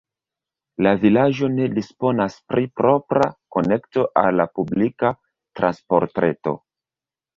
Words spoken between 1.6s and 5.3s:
disponas pri propra konekto al la publika